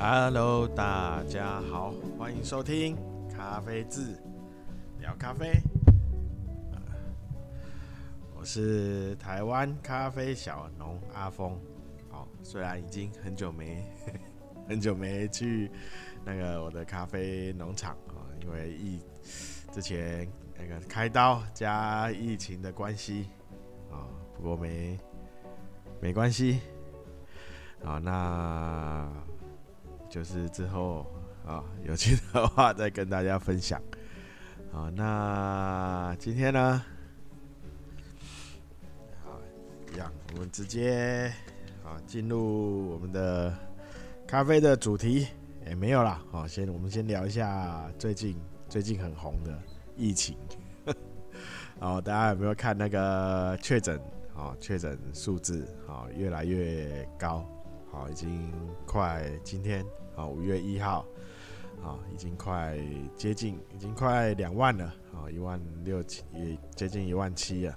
[0.00, 2.96] Hello，大家好，欢迎收听
[3.28, 4.16] 咖啡志
[5.00, 5.60] 聊咖啡。
[8.36, 11.58] 我是台湾咖啡小农阿峰。
[12.12, 13.84] 哦，虽然已经很久没
[14.68, 15.68] 很久没去
[16.24, 19.00] 那个我的咖啡农场啊，因为疫
[19.72, 23.30] 之前那个开刀加疫情的关系
[23.90, 24.06] 啊，
[24.36, 24.96] 不过没
[26.00, 26.60] 没关系
[27.84, 29.10] 啊，那
[30.08, 31.06] 就是之后
[31.46, 33.80] 啊有趣的话再跟大家分享。
[34.72, 36.82] 好，那今天呢，
[39.24, 39.40] 好，
[39.92, 41.32] 一样，我们直接。
[41.84, 43.50] 啊，进入我们的
[44.26, 45.26] 咖啡的主题，
[45.66, 46.22] 也、没有啦。
[46.30, 48.36] 好，先我们先聊一下最近
[48.68, 49.58] 最近很红的
[49.96, 50.36] 疫情。
[51.80, 53.98] 哦，大家有没有看那个确诊？
[54.34, 57.42] 哦，确诊数字哦越来越高。
[57.90, 58.52] 好，已经
[58.86, 59.84] 快今天
[60.16, 61.04] 啊五月一号，
[61.82, 62.78] 啊已经快
[63.16, 64.94] 接近，已经快两万了。
[65.14, 67.72] 啊，一万六七也接近一万七了。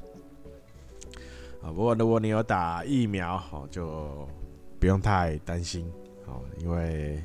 [1.63, 4.27] 啊，不过如果你有打疫苗，哦，就
[4.79, 5.91] 不用太担心，
[6.27, 7.19] 哦，因为，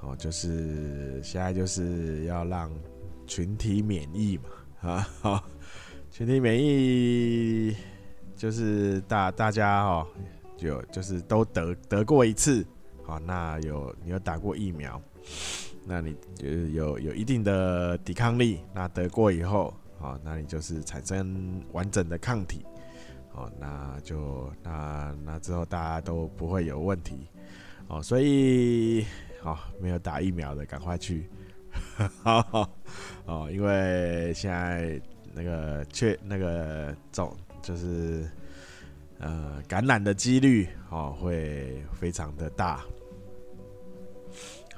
[0.00, 2.72] 哦，就是现在就是要让
[3.26, 4.44] 群体免疫嘛，
[4.90, 5.44] 啊，好，
[6.10, 7.76] 群体免疫
[8.34, 10.06] 就是大大家哦，
[10.56, 12.66] 就就是都得得过一次，
[13.04, 15.00] 好，那有你有打过疫苗，
[15.84, 22.64] 那你就有有一定的抵抗力，那得过以后，好，那你就是产生完整的抗体。
[23.34, 27.28] 哦，那就那那之后大家都不会有问题。
[27.86, 29.04] 哦，所以
[29.42, 31.28] 哦，没有打疫苗的赶快去，
[32.24, 32.68] 哦，
[33.26, 34.98] 哦，因为现在
[35.34, 38.26] 那个确那个总就是
[39.18, 42.84] 呃感染的几率哦会非常的大，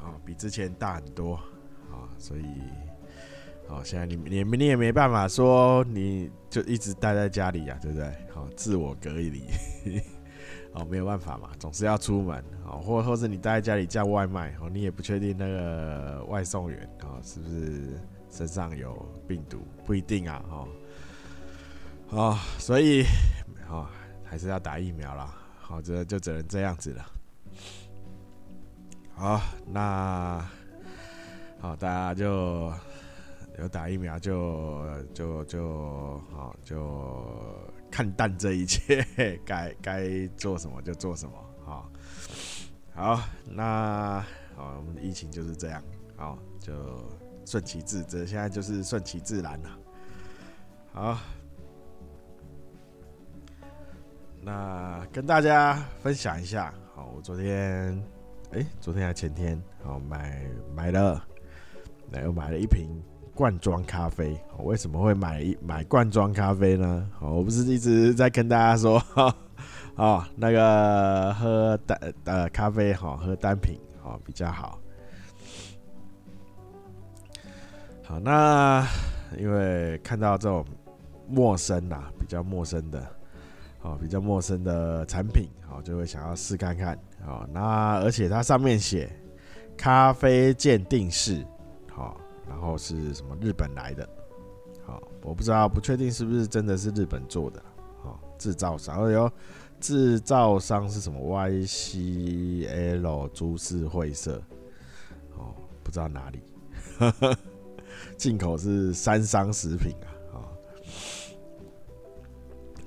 [0.00, 1.34] 哦，比之前大很多
[1.90, 2.44] 啊，所以。
[3.70, 8.10] 哦，现在你你你也没办法说，你就一直待在家里呀，对不对？
[8.32, 9.42] 好，自我隔离，
[10.72, 18.00] 哦，没有办法嘛，总是要出门，哦，或或是你待在家里叫外卖，哦，你也不确定那个外送员，哦，是不是
[18.30, 20.68] 身上有病毒，不一定啊，哦，
[22.08, 23.04] 哦，所以，
[23.68, 23.86] 哦，
[24.28, 27.06] 还是要打疫苗啦，好，这就只能这样子了。
[29.14, 30.44] 好，那，
[31.60, 32.72] 好，大家就。
[33.58, 37.26] 有打疫苗就就就好，就
[37.90, 39.04] 看淡这一切，
[39.44, 41.32] 该该做什么就做什么，
[41.64, 41.90] 好，
[42.94, 44.24] 好，那
[44.54, 45.82] 好，我们的疫情就是这样，
[46.14, 46.72] 好，就
[47.44, 49.78] 顺其自，这现在就是顺其自然了，
[50.92, 51.18] 好，
[54.48, 58.02] 那跟大家分享一下，好，我昨天，
[58.52, 60.40] 哎、昨天还前天，好买
[60.74, 61.22] 买了，
[62.10, 62.88] 那又买了一瓶。
[63.34, 67.08] 罐装咖啡，为什么会买一买罐装咖啡呢？
[67.20, 69.00] 我不是一直在跟大家说，
[69.96, 74.80] 哦，那个喝单呃咖啡好，喝单品好比较好。
[78.02, 78.82] 好，那
[79.36, 80.64] 因为看到这种
[81.28, 83.06] 陌生啊，比较陌生的，
[83.82, 86.98] 哦，比较陌生的产品，好，就会想要试看看。
[87.24, 89.10] 好，那而且它上面写
[89.76, 91.44] 咖啡鉴定室，
[91.90, 92.20] 好。
[92.48, 94.08] 然后是什么日本来的，
[94.82, 97.62] 好，我不知道，不确定是不是真的是日本做的，
[98.02, 99.30] 好，制造商，哎呦，
[99.78, 104.42] 制造商是什么？YCL 株式会社，
[105.36, 106.40] 哦，不知道哪里，
[108.16, 110.08] 进口是三商食品，啊，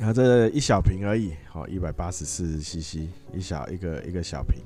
[0.01, 4.63] 然后这一小瓶而已，好，一百八十四 CC，一小一个一个小瓶，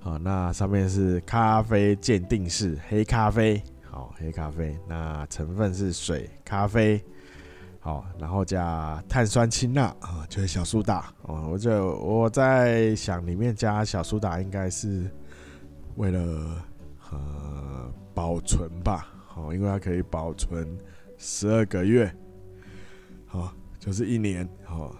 [0.00, 3.62] 好，那上面是咖啡鉴定士黑咖啡。
[3.82, 7.02] 好，黑咖啡，那成分是水、咖啡，
[7.80, 11.50] 好，然后加碳酸氢钠啊，就是小苏打哦。
[11.52, 15.10] 我就我在想，里面加小苏打应该是
[15.96, 16.64] 为了
[17.10, 20.66] 呃保存吧，好，因为它可以保存
[21.18, 22.10] 十二个月，
[23.26, 23.52] 好，
[23.86, 24.92] 就是一年，好。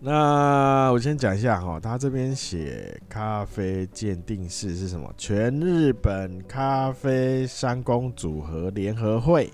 [0.00, 5.08] 那我先讲一下哈，他这边写咖啡鉴定士是什么？
[5.16, 9.48] 全日本咖啡商工组合联合会，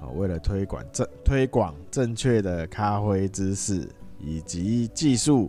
[0.00, 5.48] 啊，为了推广正推广正确的咖啡知识以及技术，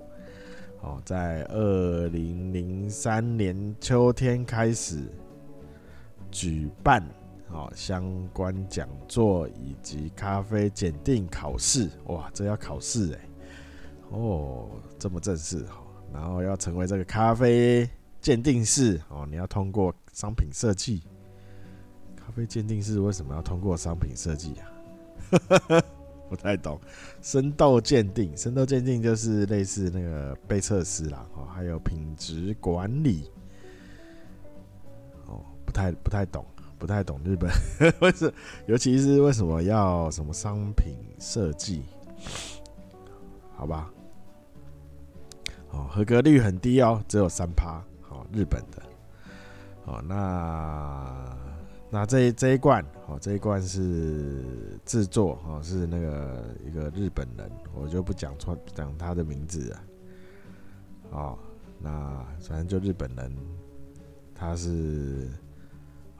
[0.82, 5.00] 哦，在二零零三年秋天开始
[6.30, 7.04] 举办
[7.54, 13.20] 哦相关讲座以及咖啡鉴定考试，哇，这要考试哎。
[14.10, 14.70] 哦，
[15.00, 17.90] 这么正式哈，然后要成为这个咖啡
[18.20, 21.02] 鉴定师哦，你要通过商品设计。
[22.16, 25.84] 咖啡鉴定师为什么要通过商品设计啊？
[26.30, 26.80] 不太懂。
[27.22, 33.30] 生豆鉴定，生豆鉴定就是类似那个杯测师啦，哦，还有品质管理。
[35.28, 36.46] 哦，不太不太懂，
[36.84, 37.50] 不太懂日本
[38.02, 38.30] 为什，
[38.66, 41.82] 尤其是为什么要什么商品设计？
[43.56, 43.90] 好吧。
[45.72, 47.82] 哦，合格率很低哦，只有三趴。
[48.10, 48.84] 哦，日本的。
[49.86, 51.38] 哦，那
[51.90, 54.44] 那这一这一罐，哦，这一罐是
[54.84, 59.84] 制作，哦，是那个一个日本人，我就不讲错讲他的名字了。
[61.12, 61.40] 哦，
[61.80, 63.34] 那反正就日本人，
[64.36, 65.30] 他是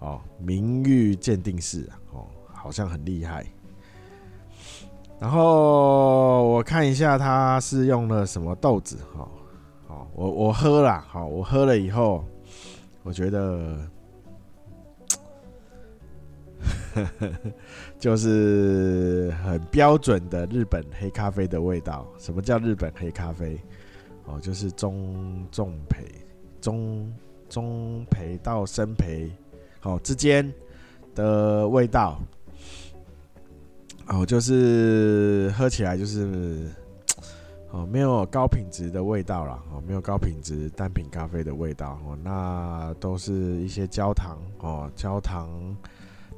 [0.04, 3.46] 哦名誉鉴定师，哦，好像很厉害。
[5.20, 9.28] 然后我看一下，他是用了什么豆子，哈。
[10.16, 12.24] 我我喝了，好，我喝了以后，
[13.04, 13.78] 我觉得，
[18.00, 22.08] 就是很标准的日本黑咖啡的味道。
[22.18, 23.60] 什么叫日本黑咖啡？
[24.26, 26.06] 哦，就是中重培、
[26.60, 27.14] 中
[27.48, 29.32] 中培到深培，
[29.84, 30.50] 好之间
[31.14, 32.18] 的味道。
[34.08, 36.72] 哦，就是喝起来就是。
[37.74, 45.76] 哦，没有高品质的味道了哦，没有高品质单品咖啡的味道哦，那都是一些焦糖哦，焦糖，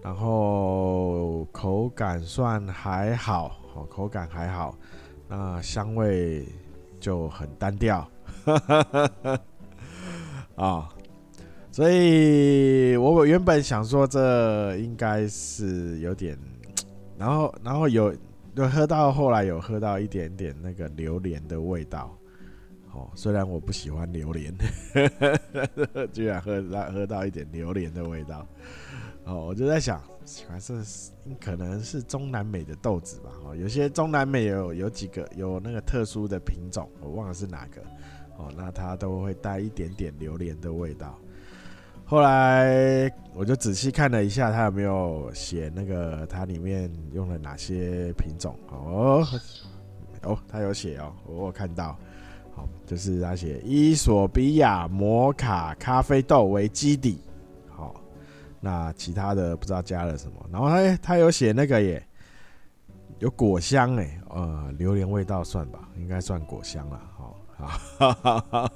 [0.01, 4.77] 然后口感算还好哦，口感还好，
[5.27, 6.47] 那香味
[7.01, 8.09] 就很单调，
[10.55, 10.87] 啊，
[11.75, 16.39] 所以我原本想说这应该是有点，
[17.19, 18.15] 然后然后有。
[18.55, 22.17] 就喝到后来有喝到一点点那个榴莲的味道，
[22.93, 24.55] 哦，虽然我不喜欢榴莲，
[26.13, 28.47] 居然喝到喝到一点榴莲的味道，
[29.25, 30.81] 哦，我就在想，喜欢是
[31.37, 37.81] 可能是中南美的豆子吧，哦，有些中南美有有几个有那个特殊的品种，我忘了是哪个，
[38.37, 41.19] 哦，那它都会带一点点榴莲的味道。
[42.07, 48.55] 后来我就仔细看了一下，他有没有写那个它里面用了哪些品种。
[48.69, 49.25] 哦
[50.21, 51.97] 哦，他有写哦，我有看到，
[52.53, 57.19] 好，就是他写伊索比亚摩卡咖啡豆为基底，
[57.69, 57.95] 好，
[58.59, 62.07] 那其他的不知道加了什么，然后他他有写那个耶，
[63.17, 67.39] 有果香哎，呃，榴莲味道算吧，应该算果香了，好，
[67.97, 68.69] 好，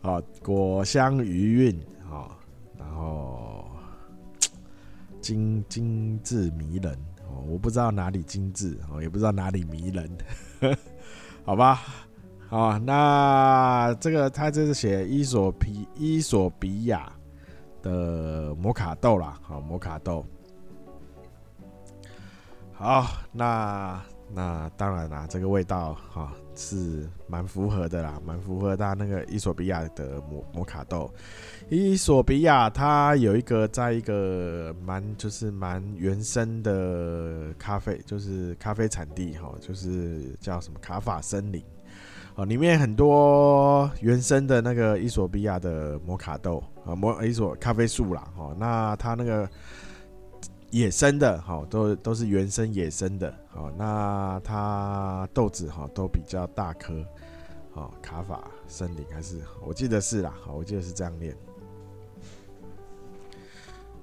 [0.00, 1.80] 好，果香余韵。
[2.08, 2.36] 好
[2.96, 3.64] 哦，
[5.20, 6.92] 精精致迷人
[7.28, 10.10] 哦，我不知道哪里精致哦，也不知道哪里迷人，
[11.44, 11.80] 好吧，
[12.48, 17.10] 好，那这个他这是写伊索皮伊索比亚
[17.82, 20.24] 的摩卡豆啦，好，摩卡豆，
[22.72, 24.00] 好，那
[24.34, 26.32] 那当然啦，这个味道哈。
[26.54, 31.10] 是蛮符合的啦，蛮符合他那个伊索比亚的摩摩卡豆。
[31.70, 41.64] 伊索比亚它有一个在一个蛮就是蛮原生的咖啡，就是咖啡产地哈，就是叫什么卡法森林
[42.34, 49.48] 哦，里面很多原生的那个伊索比亚的摩卡豆啊，摩伊索咖啡树啦哈，那它那个。
[50.72, 57.04] 野生的，哈，都都是原生野生的，好，那它豆子哈都比较大颗，
[57.70, 61.36] 好，卡法森林还是我记得是啦，好，我记得是这样念。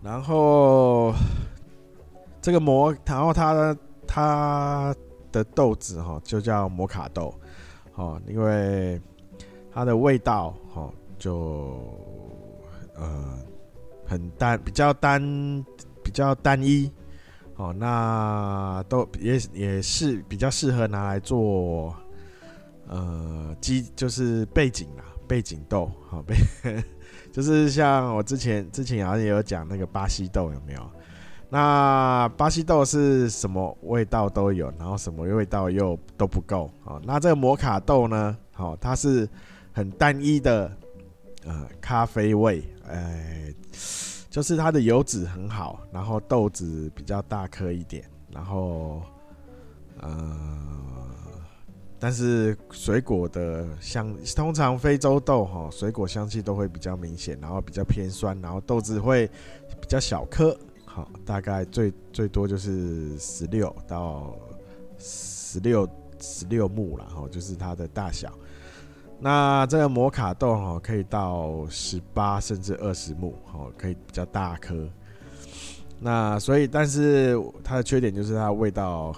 [0.03, 1.11] 然后
[2.39, 4.95] 这个摩，然后它的它
[5.31, 7.33] 的豆子哈就叫摩卡豆，
[7.91, 9.01] 好，因为
[9.73, 11.83] 它的味道哈就
[12.93, 13.39] 呃
[14.05, 15.65] 很单，比较单。
[16.09, 16.91] 比较单一，
[17.57, 21.95] 哦，那都也也是比较适合拿来做，
[22.87, 26.35] 呃，基就是背景啦，背景豆，好背，
[27.31, 30.81] 就是像我之前之前好像也有讲那个巴西豆有没有？
[31.47, 39.29] 那巴西豆是什么味道都有，然后什么味道又都不够，哦，那这个摩卡豆呢，好，它是
[39.71, 40.75] 很单一的，
[41.45, 43.53] 呃，咖啡味，哎。
[44.29, 49.01] 就是它的油脂很好，然后豆子比较大颗一点，然后
[49.99, 50.11] 呃，
[51.97, 59.27] 但是水果的香，通常非洲豆哈，水果香气都会比较明显，然后比较偏酸，然后豆子会
[59.81, 60.55] 比较小颗，
[60.85, 64.35] 好，大概最最多就是十六到
[64.99, 65.89] 十六
[66.21, 68.31] 十六目了哈，就是它的大小。
[69.21, 74.87] 那这个摩卡豆哈，可以到十八甚至二十目，哦，可以比较大颗。
[75.99, 79.13] 那所以，但是它的缺点就是它味道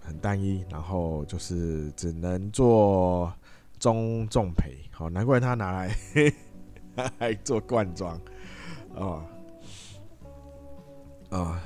[0.00, 3.32] 很单一，然后就是只能做
[3.80, 5.96] 中重培，好，难怪它拿来
[6.94, 8.16] 拿来做罐装，
[8.94, 9.24] 哦，
[11.30, 11.56] 哦，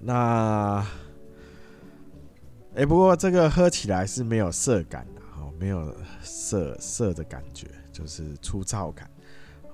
[0.00, 0.86] 那，
[2.74, 5.06] 哎、不过这个喝起来是没有涩感，
[5.58, 9.08] 没有涩涩的感觉，就是粗糙感。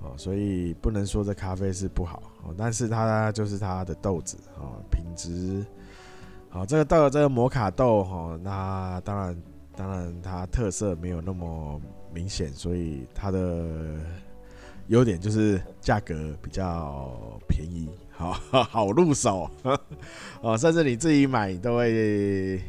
[0.03, 5.63] 哦，所以不能说这咖啡是不好哦，但是它就是它的豆子哦，品质
[6.49, 6.65] 好。
[6.65, 9.43] 这个豆这个摩卡豆哈，那当然
[9.75, 11.79] 当然它特色没有那么
[12.11, 13.99] 明显，所以它的
[14.87, 18.31] 优点就是价格比较便宜，好
[18.63, 19.47] 好入手
[20.41, 22.59] 哦，甚至你自己买都会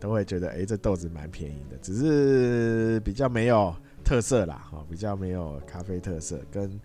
[0.00, 3.72] 都会觉得，哎，这豆子蛮便宜的，只是比较没有。
[4.02, 6.80] 特色啦，哈，比较没有咖啡特色，跟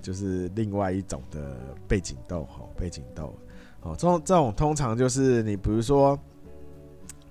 [0.00, 3.36] 就是另外一种的背景豆，哈，背景豆，
[3.82, 6.18] 哦，这种这种通常就是你比如说，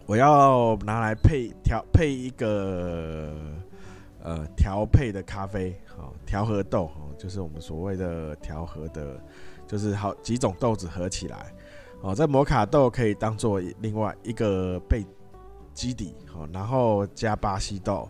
[0.05, 3.33] 我要拿来配调配一个
[4.21, 9.19] 呃调配的咖啡，好，调和豆，哦，就是我们所谓的调和的，
[9.65, 11.51] 就是好几种豆子合起来，
[12.05, 15.03] 哦，这摩卡豆可以当做另外一个被
[15.73, 18.07] 基底，好，然后加巴西豆。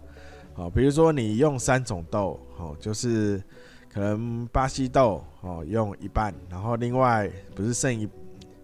[0.54, 3.42] 好，比如说你用三种豆，好，就是
[3.90, 8.06] 可能巴西豆，哦，用一半，然后另外不是剩一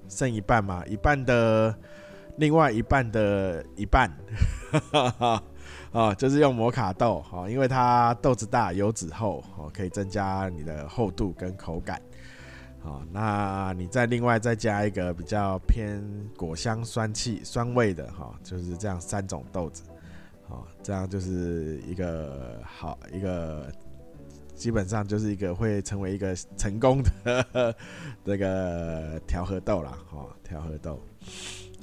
[0.09, 1.73] 剩一半嘛，一半的
[2.35, 4.11] 另外一半的一半，
[5.93, 12.01] 啊， 就是用摩卡豆，好，因为它豆子大，油脂厚，哦，可以增加你的厚度跟口感，
[12.83, 16.03] 好，那你再另外再加一个比较偏
[16.35, 19.83] 果香酸气酸味的，哈，就是这样三种豆子。
[20.47, 23.71] 哦，这样就是一个好一个，
[24.55, 27.75] 基本上就是一个会成为一个成功的
[28.25, 29.97] 这个调和豆啦。
[30.11, 30.99] 哦，调和豆，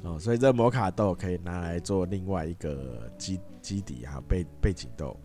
[0.02, 5.16] 哦，所以这摩卡豆可以拿来做另外一个基基底啊，背背景豆。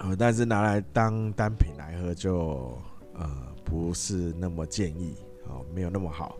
[0.00, 2.78] 哦，但是拿来当单品来喝就
[3.18, 3.30] 呃
[3.64, 6.36] 不是那么建议，哦，没有那么好。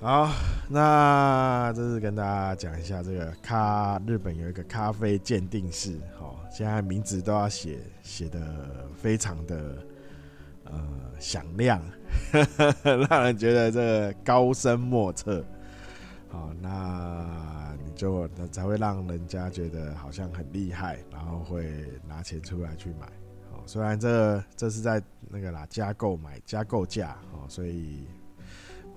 [0.00, 0.30] 好，
[0.68, 9.76] 那这是跟大家讲一下这个咖，日本有一个咖啡鉴定士，好，现在名字都要写写的非常的
[10.64, 10.72] 呃
[11.18, 11.82] 响亮，
[13.10, 15.44] 让人觉得这个高深莫测。
[16.30, 23.06] 好，那你就才会让人家觉得好像很厉害，然后会拿钱出来去买。
[23.66, 28.06] 虽然这这是在那个啦加购买加购价，哦，所以。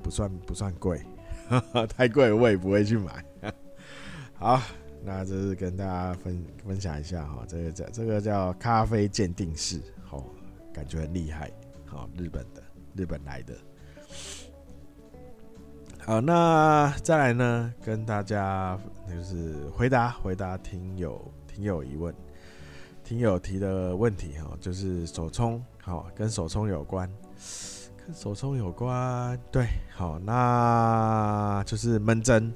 [0.01, 1.01] 不算不算贵，
[1.95, 3.23] 太贵我也不会去买。
[4.35, 4.61] 好，
[5.01, 10.25] 那这是跟大家分分享一下哈，这个叫这个叫咖啡鉴定室，哦，
[10.73, 11.49] 感觉很厉害，
[11.85, 12.61] 好，日本的，
[12.97, 13.55] 日本来的。
[15.99, 18.77] 好，那再来呢，跟大家
[19.09, 22.13] 就是回答回答听友听友疑问，
[23.13, 27.07] 听友提的问题哈，就是手冲，好，跟手冲有关。
[28.03, 32.51] 跟手冲有关，对，好，那就是闷蒸，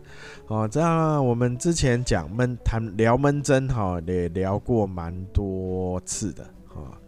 [0.48, 7.00] 哦，这样我们之前讲闷谈聊闷蒸，哈，也聊过蛮多次的，哈。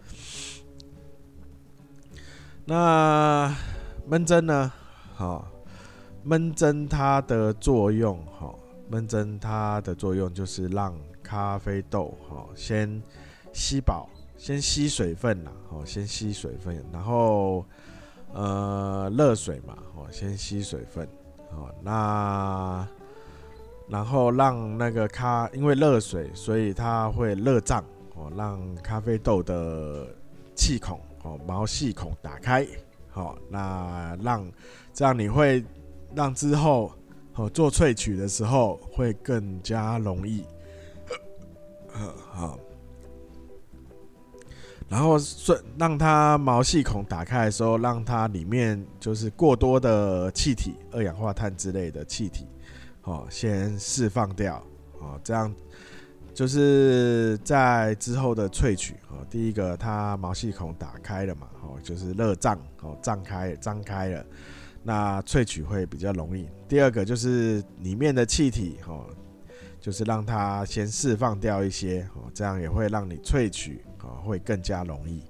[2.65, 3.51] 那
[4.08, 4.72] 闷蒸呢，
[5.15, 5.48] 好，
[6.22, 8.53] 闷蒸它的作用，哈，
[8.88, 13.01] 闷蒸它的作用就是让咖啡豆，哈，先
[13.53, 17.65] 吸饱，先吸水分啦，哦，先吸水分，然后。
[18.32, 21.03] 呃，热水嘛，哦，先吸水分，
[21.50, 22.88] 哦，那
[23.88, 30.06] 然后让那个咖，因为热水，所以它会热胀，哦，让咖啡豆的
[30.53, 32.68] 气孔，哦，毛细孔打开，
[33.10, 34.48] 好，那让
[34.94, 35.65] 这样你会
[36.13, 36.91] 让之后，
[37.34, 40.44] 哦，做萃取的时候会更加容易，
[42.29, 42.60] 好。
[44.89, 52.48] 然后顺让它毛细孔打开的时候，让它里面就是过多的气体、二氧化碳之类的气体，
[53.03, 54.62] 哦，先释放掉，
[55.00, 55.53] 哦，这样
[56.34, 64.25] 就是在之后的萃取，哦，第一个它毛细孔打开了嘛，哦，就是热胀，哦，胀开，张开了，
[64.81, 66.50] 那萃取会比较容易。
[66.67, 69.05] 第二个就是里面的气体，哦，
[69.79, 73.84] 就是让它先释放掉一些，哦，这样也会让你萃取。
[74.00, 75.24] 啊，会更加容易，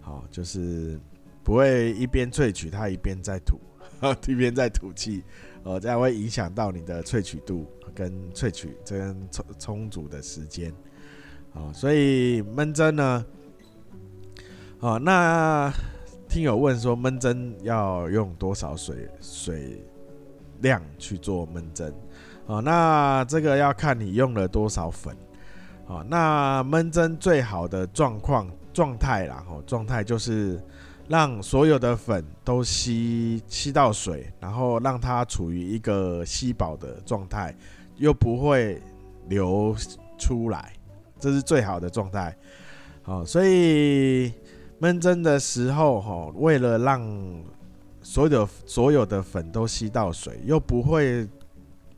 [0.00, 0.98] 好，就是
[1.42, 3.60] 不会一边萃取它一边在吐，
[4.26, 5.22] 一边在吐气，
[5.62, 10.72] 哦，这样会影响到你的萃取度跟萃取这样充充足的时间，
[11.52, 13.26] 哦，所以焖蒸呢，
[14.80, 15.72] 哦，那
[16.28, 19.84] 听友问说焖蒸要用多少水水
[20.60, 21.92] 量去做焖蒸？
[22.46, 25.16] 哦，那这个要看你用了多少粉。
[25.86, 30.60] 哦，那焖蒸最好的状况状态啦，哦，状态就是
[31.08, 37.54] 让所有的粉都吸吸到水，然后让它处于一个吸饱的状态，
[37.96, 38.82] 又不会
[39.28, 39.74] 流
[40.18, 40.72] 出来。
[41.18, 42.36] 这是最好的状态，
[43.02, 44.30] 好，所以
[44.80, 47.00] 焖蒸的时候，哈，为了让
[48.02, 51.26] 所有的所有的粉都吸到水，又不会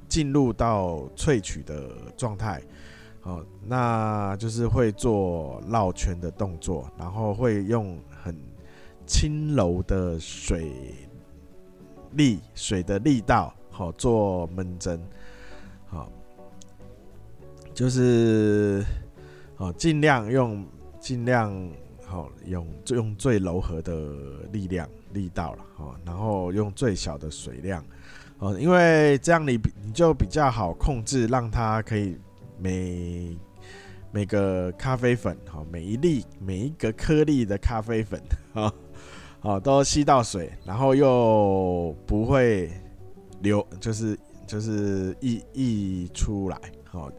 [0.08, 2.62] 进入到萃取的状态，
[3.28, 8.34] 哦，那就是会做绕圈的动作，然后会用很
[9.06, 10.72] 轻柔的水
[12.12, 14.98] 力，水的力道，好做闷针，
[15.86, 16.10] 好，
[17.74, 18.82] 就是。
[19.60, 20.64] 哦，尽量用，
[21.00, 21.52] 尽量
[22.06, 23.92] 好用，用最柔和的
[24.52, 27.84] 力量力道了，哦，然后用最小的水量，
[28.38, 32.16] 哦，因为这样你你就比较好控制，让它可以
[32.58, 33.36] 每
[34.10, 38.20] 每个咖啡粉，哈，每一粒每一个颗粒的咖啡粉，
[38.52, 38.72] 哈，
[39.40, 42.70] 好都吸到水，然后又不会
[43.40, 47.10] 流，就是就是溢溢出来，好。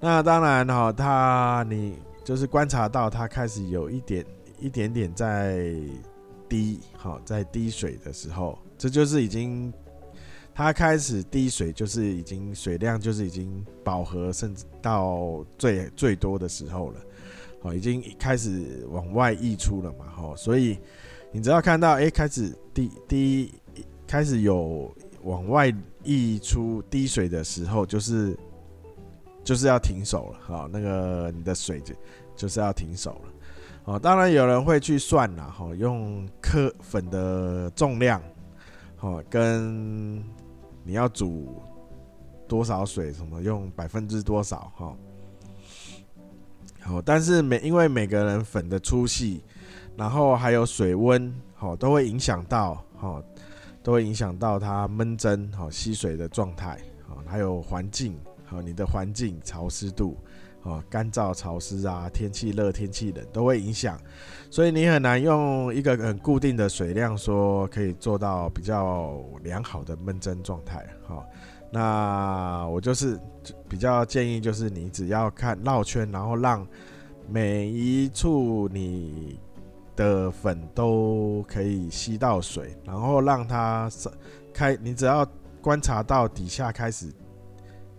[0.00, 4.24] 那当然哈，它你就是观察到它开始有一点
[4.58, 5.64] 一点点在
[6.48, 9.72] 滴，好在滴水的时候，这就是已经
[10.54, 17.00] 它开始滴水，就是已经水量就是已经饱和，甚至到最最多的时候了，
[17.60, 20.78] 好，已经开始往外溢出了嘛，哈，所以
[21.32, 23.54] 你只要看到哎开始滴滴
[24.06, 28.34] 开始有往外溢出滴水的时候，就是。
[29.44, 31.94] 就是要停手了，好，那个你的水就
[32.34, 33.32] 就是要停手了，
[33.84, 38.22] 哦，当然有人会去算了，哈，用颗粉的重量，
[38.96, 40.24] 好，跟
[40.84, 41.60] 你要煮
[42.46, 44.96] 多少水，什么用百分之多少，哈，
[46.80, 49.42] 好，但是每因为每个人粉的粗细，
[49.96, 53.22] 然后还有水温，好，都会影响到，好，
[53.82, 58.16] 都会影响到它闷蒸，好，吸水的状态，好，还有环境。
[58.46, 60.18] 好，你的环境潮湿度，
[60.64, 63.98] 哦，干燥潮湿啊，天气热天气冷都会影响，
[64.50, 70.84] 所以你很难用一个很固定的水量说可以做到比较良好的闷蒸状态。
[71.06, 71.24] 好，
[71.70, 73.20] 那我就是
[73.68, 76.66] 比较建议，就是你只要看绕圈，然后让
[77.28, 79.38] 每一处你
[79.94, 83.90] 的粉都可以吸到水，然后让它
[84.52, 85.26] 开，你只要
[85.60, 87.12] 观察到底下开始。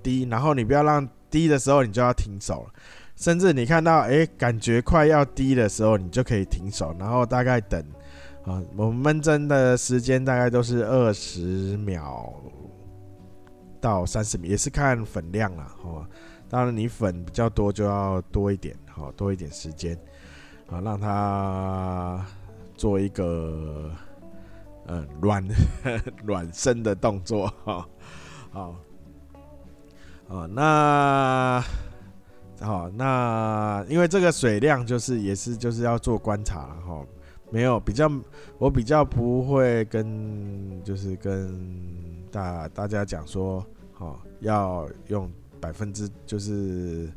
[0.02, 2.74] 滴，然后你不要让低的时候，你就要停手了。
[3.18, 7.84] 甚至你看到哎，感觉快要低的时候，你就可以停手，然后大概等
[8.46, 12.34] 啊，我们焖蒸的时间大概都是二十秒
[13.82, 15.76] 到三十秒，也是看粉量啦。
[15.84, 16.08] 哦。
[16.48, 19.98] 当然你粉比较多，就要多一点，好，多一点时间
[20.70, 22.26] 啊，让它
[22.78, 23.92] 做一个
[24.88, 25.44] 嗯软
[26.24, 27.86] 软身的动作哈，
[28.52, 28.62] 好。
[28.62, 28.76] 哦，
[30.28, 31.64] 哦那
[32.60, 37.06] 好，那因为这个水量就是也是就是要做观察哈，
[37.52, 38.10] 没有比较，
[38.58, 41.54] 我比较不会跟就是跟
[42.32, 47.08] 大大家讲说，好要用百分之就是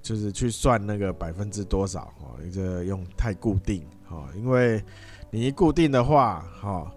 [0.00, 4.82] 就是去算那个百分之多少哦，一个用太固定哈，因为
[5.30, 6.90] 你一固定的话哈，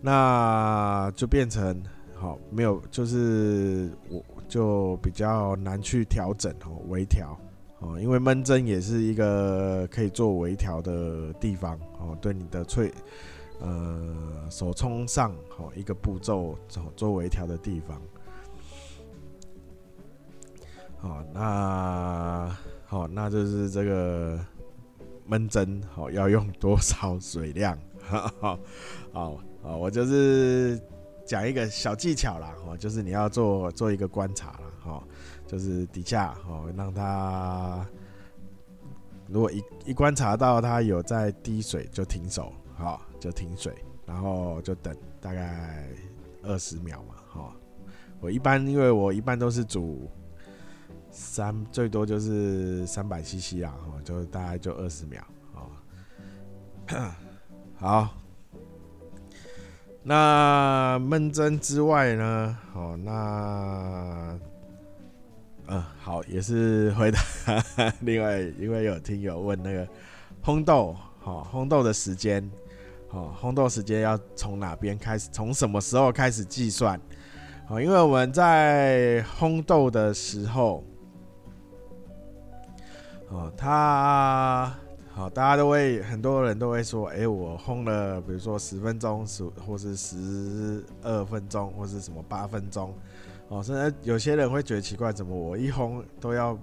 [0.00, 1.82] 那就变成
[2.14, 4.22] 好没有就是我。
[4.52, 7.34] 就比较难去调整哦，微调
[7.78, 12.92] 哦，因为闷蒸也是一个可以做微调的地方哦，对你的脆
[13.60, 17.98] 呃手冲上哦一个步骤做做微调的地方。
[20.98, 24.38] 好，那好，那就是这个
[25.24, 27.78] 闷蒸好要用多少水量？
[28.02, 28.30] 好
[29.12, 30.78] 好好，我就是。
[31.24, 35.02] 讲一个小技巧啦，哦，就是你要做做一个观察啦，哈，
[35.46, 37.86] 就是底下哦，让它
[39.28, 43.72] 如果一一观察到它有在滴水，就停手，好，就停水，
[44.04, 45.88] 然后就等大概
[46.42, 47.52] 二十秒嘛，哈。
[48.20, 50.08] 我一般因为我一般都是煮
[51.10, 55.70] 三，最多就是三百 CC 啦，哈，就大概就二十秒， 好，
[57.76, 58.21] 好。
[60.04, 62.58] 那闷蒸之外呢？
[62.74, 64.36] 哦，那，
[65.66, 67.20] 呃，好，也是回答
[68.02, 69.86] 另外，因为有听友问那个
[70.42, 72.50] 烘豆，好，烘豆的时间，
[73.08, 75.28] 好，烘豆时间要从哪边开始？
[75.30, 77.00] 从什么时候开始计算？
[77.68, 80.84] 好，因为我们在烘豆的时候，
[83.28, 84.74] 哦，它。
[85.14, 92.94] 好，大家都会，很多人都会说，哎、我烘了，比如说十分钟，十或是十二分钟，或是什么八分钟，
[93.48, 96.58] 哦，甚至有些人会觉得奇怪，怎么我一烘都要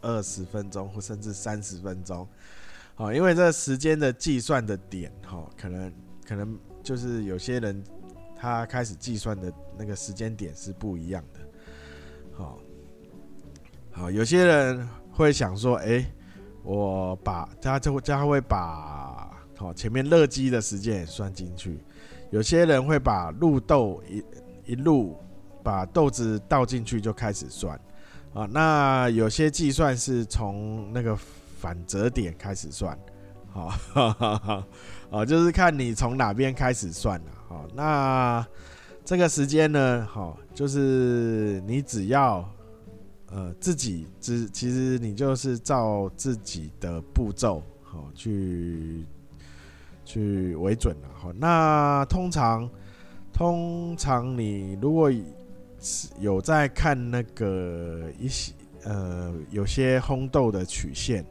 [0.00, 2.26] 二十分钟，或甚至三十分钟？
[2.94, 5.92] 哦，因为这时间的计算的点，哈，可能
[6.24, 7.82] 可能就是有些人
[8.36, 11.40] 他开始计算的那个时间点是不一样的。
[12.32, 12.58] 好，
[13.90, 16.06] 好，有些人会想说，哎、
[16.66, 21.78] 我把他就会他会把好前面热机的时间也算进去，
[22.30, 25.16] 有些人会把入豆一一路
[25.62, 27.80] 把豆子倒进去就开始算
[28.34, 31.16] 啊，那有些计算是从那个
[31.60, 32.98] 反折点开始算，
[33.52, 34.66] 好，
[35.08, 38.44] 啊，就是看你从哪边开始算了，好，那
[39.04, 42.44] 这个时间呢，好，就是你只要。
[43.28, 49.04] 呃，自己只其实你就是照自己的步骤好去
[50.04, 51.32] 去为准了哈。
[51.36, 52.70] 那通常
[53.32, 55.10] 通常你如果
[56.20, 58.52] 有在看那个一些
[58.84, 61.26] 呃有些烘豆的曲线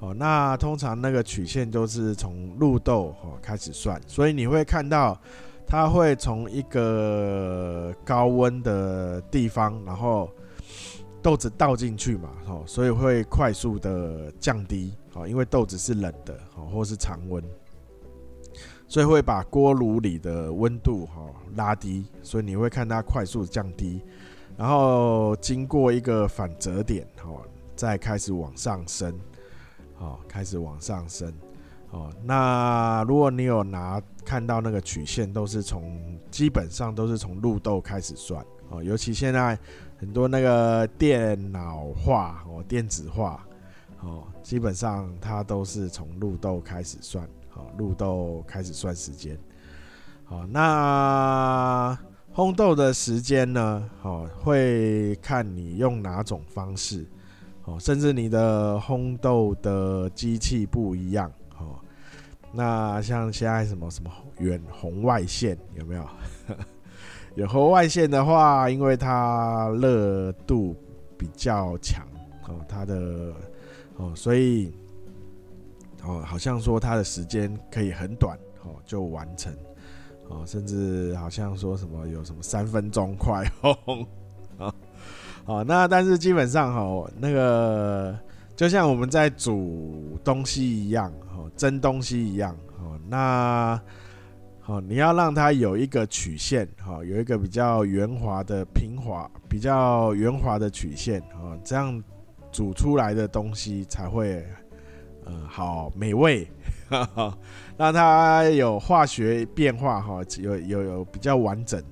[0.00, 5.16] 哦，那通常那个曲线都是从入豆哦开始算，所以你会看到
[5.68, 10.28] 它会从一个高温的地方，然后。
[11.20, 17.42] 豆子倒进去嘛，哦，所以会快速的降低，哦，因为豆子是冷的，哦，或是常温，
[18.86, 21.26] 所以会把锅炉里的温度，哈，
[21.56, 24.00] 拉低，所以你会看它快速降低，
[24.56, 27.42] 然后经过一个反折点，哦，
[27.74, 29.12] 再开始往上升，
[29.98, 31.32] 哦，开始往上升，
[31.90, 39.58] 哦，那如果你有拿看到那个曲线，都是从基本上都是从入豆开始算，哦，尤其现在。
[40.00, 43.44] 很多那个电脑化哦，电子化
[44.00, 49.36] 哦，基本上它都是从入豆开始算，好，入豆开始算时间，
[50.24, 51.98] 好，那
[52.32, 53.90] 烘豆的时间呢？
[54.00, 57.04] 好，会看你用哪种方式，
[57.64, 61.28] 哦，甚至你的烘豆的机器不一样，
[61.58, 61.74] 哦，
[62.52, 66.08] 那像现在什么什么远红外线有没有？
[67.38, 70.74] 有红外线的话，因为它热度
[71.16, 72.04] 比较强
[72.48, 73.32] 哦，它的
[73.96, 74.72] 哦，所以
[76.02, 79.52] 哦，好像说它的时间可以很短哦就完成
[80.28, 84.04] 哦，甚至好像说什么有什么三分钟快烘
[84.58, 84.74] 啊
[85.46, 88.18] 哦，那但是基本上哈，那个
[88.56, 93.80] 就像我们在煮东西一样哦，蒸东西一样哦，那。
[94.68, 102.04] 哦，你要让它有一个曲线，哈，有一个比较圆滑的平滑，比较圆滑的曲线，哦，这样
[102.52, 104.46] 煮出来的东西才会，
[105.24, 106.46] 呃，好美味，
[106.90, 107.38] 哈哈，
[107.78, 111.82] 让它有化学变化，哈，有有有比较完整，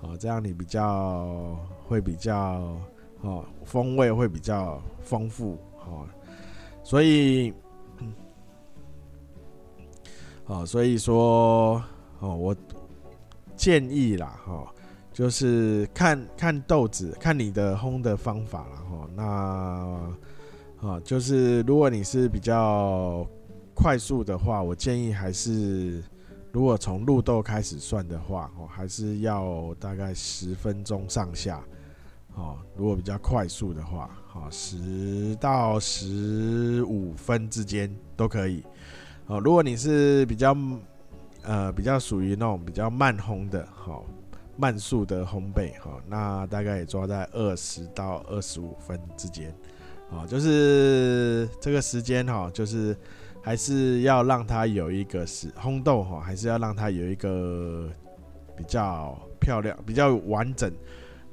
[0.00, 2.76] 哦，这样你比较会比较，
[3.20, 6.04] 哦，风味会比较丰富，哦，
[6.82, 7.54] 所以，
[10.46, 11.80] 哦，所以说。
[12.20, 12.56] 哦，我
[13.54, 14.66] 建议啦，哈，
[15.12, 19.08] 就是看看豆子，看你的烘的方法啦，哈。
[19.14, 23.26] 那啊，就是如果你是比较
[23.74, 26.02] 快速的话，我建议还是
[26.52, 31.62] 如果从入豆开始算的话，哦，还是要大概十分钟上下。
[32.34, 38.62] 哦，如果比较快速的话，好，十到十五分之间都可以。
[39.26, 40.56] 哦，如果你是比较。
[41.46, 44.04] 呃，比较属于那种比较慢烘的，好
[44.56, 49.54] 慢速的烘焙，好，那大概也抓在二十到二十五分之间，
[50.10, 52.96] 好，就是这个时间哈，就是
[53.40, 57.88] 还是要让它有一个是烘豆哈，还是要让它有一个
[58.56, 60.72] 比较漂亮、比较完整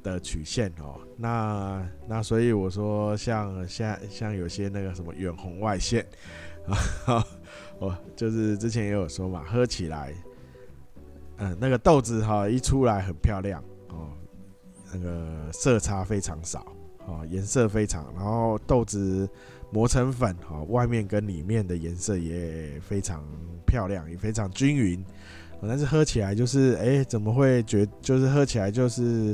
[0.03, 0.99] 的曲线哦。
[1.17, 6.05] 那那所以我说像像像有些那个什么远红外线
[7.07, 7.25] 啊。
[7.79, 10.13] 哦，就是之前也有说嘛，喝起来，
[11.37, 14.09] 嗯，那个豆子哈一出来很漂亮哦，
[14.93, 16.65] 那个色差非常少
[17.05, 19.27] 哦，颜色非常，然后豆子
[19.71, 23.23] 磨成粉哈，外面跟里面的颜色也非常
[23.65, 25.03] 漂亮，也非常均匀。
[25.65, 29.33] 但是喝起来就是，哎，怎么会觉就是喝起来就是，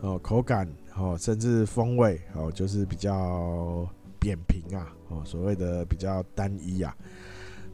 [0.00, 6.96] 哦，口感哦，甚至风味哦，就是比较扁平啊，哦，所谓的比较单一啊，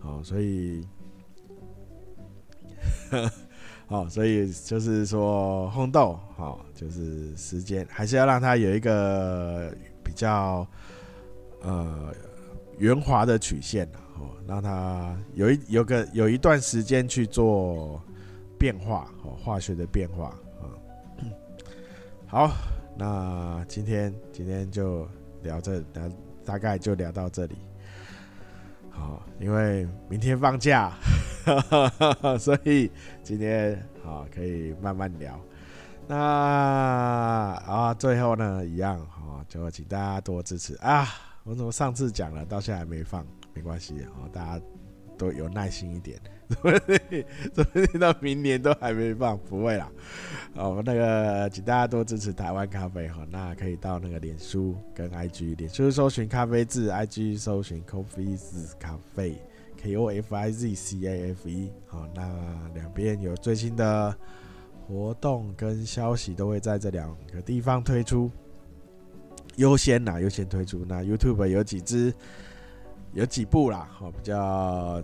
[0.05, 0.87] 哦，所以，
[3.89, 10.67] 哦，所以就是说烘豆，哦，就是时间还是要让它有一个比较
[11.63, 12.15] 呃
[12.79, 13.87] 圆滑的曲线
[14.19, 18.01] 哦，让它有一有个有一段时间去做
[18.59, 20.39] 变化哦，化学的变化。
[22.27, 22.51] 好，
[22.99, 25.09] 那今天今天就
[25.43, 26.11] 聊这聊，
[26.45, 27.57] 大概就聊到这里。
[28.95, 30.93] 好，因为明天放假，
[32.39, 32.91] 所以
[33.23, 35.39] 今天好可以慢慢聊。
[36.07, 41.07] 那啊，最后呢，一样哦，就请大家多支持啊！
[41.45, 44.65] 我怎么上次讲了，到现在还没放，没关系啊，大家
[45.19, 46.19] 都有耐心一点。
[46.49, 46.79] 怎么
[47.53, 49.37] 怎么到明年都还没放？
[49.39, 49.91] 不会啦。
[50.55, 59.37] 哦，那个请大家多支持台湾咖啡哈，那可以到那个脸书跟 IG，脸书搜寻咖啡字，IG 搜寻 Coffeez 咖啡
[59.79, 61.73] ，K O F I Z C A F E。
[61.87, 62.23] 好，那
[62.75, 64.15] 两边有最新的
[64.87, 68.31] 活动跟消息都会在这两个地方推出，
[69.57, 70.85] 优先呐，优先推出。
[70.87, 72.15] 那 YouTube 有几支，
[73.13, 75.03] 有几部啦，好，比较。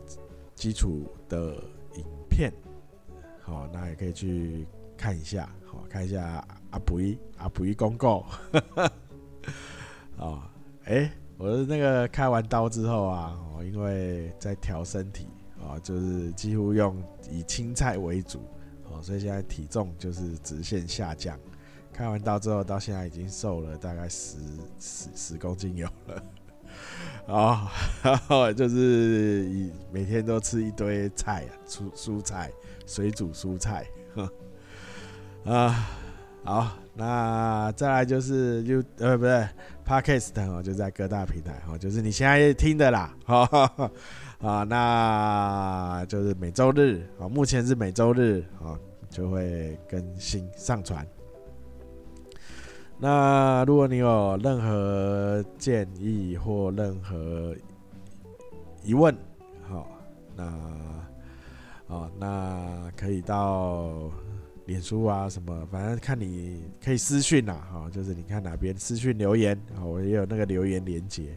[0.60, 1.54] 基础的
[1.96, 2.52] 影片，
[3.40, 8.26] 好，那也可以去看一下，好，看一下阿布依阿布依公告，
[10.18, 10.52] 啊，
[10.84, 15.28] 哎，我的那个开完刀之后啊，我因为在调身体
[15.66, 18.40] 啊，就是几乎用以青菜为主，
[18.90, 21.40] 哦，所以现在体重就是直线下降。
[21.90, 24.36] 开完刀之后到现在已经瘦了大概十
[24.78, 26.22] 十十公斤有了。
[27.26, 27.68] 哦，
[28.56, 32.50] 就是以每天都吃一堆菜啊，蔬蔬菜，
[32.86, 33.86] 水煮蔬菜，
[35.44, 35.88] 啊，
[36.42, 39.48] 好，那再来就是就呃不对
[39.86, 43.90] ，Podcast 哦，就在各大平台哦，就是你现在听的啦，哈 哈
[44.40, 48.76] 啊，那就是每周日啊，目前是每周日啊
[49.08, 51.06] 就会更新上传。
[53.02, 57.56] 那如果你有任何建议或任何
[58.84, 59.16] 疑问，
[59.66, 59.88] 好，
[60.36, 60.44] 那
[61.86, 64.10] 哦，那可以到
[64.66, 71.34] 脸书啊什么，反正看你可以私讯呐，哈，就是你看哪边私讯留言，啊，我也有那个留言连接，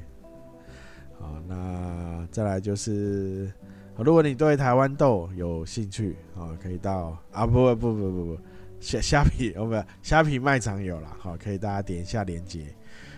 [1.17, 3.49] 好，那再来就是，
[3.97, 8.37] 如果你对台湾豆有兴趣，啊，可以到啊，不不不不不。
[8.83, 12.65] 虾虾皮哦不，虾皮卖场有了，好，可以大家点一下链接，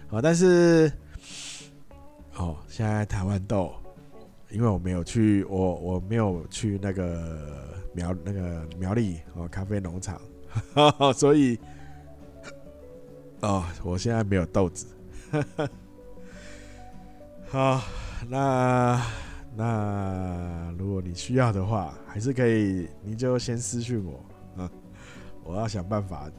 [0.07, 0.91] 好，但是，
[2.35, 3.73] 哦，现在台湾豆，
[4.51, 10.21] 因为我没有去，我我没有去那个苗那个苗栗哦咖啡农场，
[11.17, 11.59] 所以，
[13.41, 14.85] 哦，我现在没有豆子，
[17.47, 17.81] 好，
[18.29, 19.01] 那
[19.55, 24.23] 那如果你需要的话，还是可以，你就先私讯我。
[25.45, 26.29] 我要想办法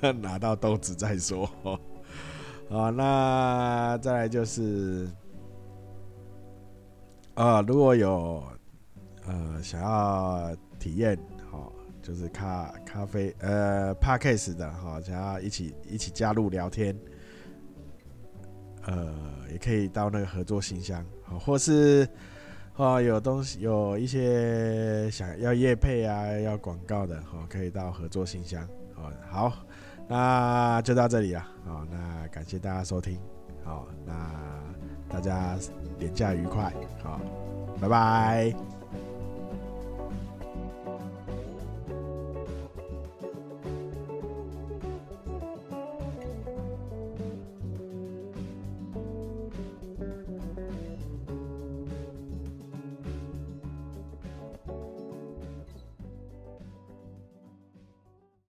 [0.00, 1.48] 拿 拿到豆子再说。
[2.68, 5.08] 好，那再来就是，
[7.34, 8.42] 啊，如果有
[9.26, 11.18] 呃想要体验，
[11.50, 16.98] 好，就是咖咖啡呃 Podcast 的哈，想要一起一起加入聊天，
[18.86, 19.14] 呃，
[19.52, 22.08] 也可以到那个合作信箱，好，或是。
[22.80, 28.66] 哦，有东西有一些想要业配啊，要广告的，哦，可以到合作信箱。
[28.96, 29.52] 哦，好，
[30.08, 31.46] 那就到这里了。
[31.66, 33.18] 好，那感谢大家收听。
[33.62, 34.32] 好，那
[35.10, 35.58] 大家
[35.98, 36.72] 连假愉快。
[37.02, 37.20] 好，
[37.78, 38.69] 拜拜。